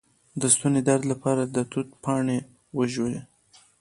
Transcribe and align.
د 0.41 0.43
ستوني 0.55 0.81
درد 0.89 1.03
لپاره 1.11 1.41
د 1.45 1.57
توت 1.71 1.89
پاڼې 2.03 2.37
وژويئ 2.77 3.19